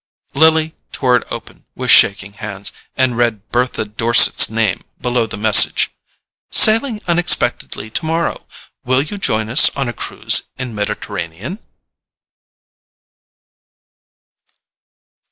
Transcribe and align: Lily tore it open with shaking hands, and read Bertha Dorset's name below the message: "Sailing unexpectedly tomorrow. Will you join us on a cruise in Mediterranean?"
Lily 0.33 0.73
tore 0.91 1.15
it 1.17 1.27
open 1.29 1.67
with 1.75 1.91
shaking 1.91 2.33
hands, 2.33 2.71
and 2.97 3.15
read 3.15 3.47
Bertha 3.51 3.85
Dorset's 3.85 4.49
name 4.49 4.81
below 4.99 5.27
the 5.27 5.37
message: 5.37 5.91
"Sailing 6.49 7.03
unexpectedly 7.07 7.91
tomorrow. 7.91 8.47
Will 8.83 9.03
you 9.03 9.19
join 9.19 9.47
us 9.47 9.69
on 9.75 9.87
a 9.87 9.93
cruise 9.93 10.49
in 10.57 10.73
Mediterranean?" 10.73 11.59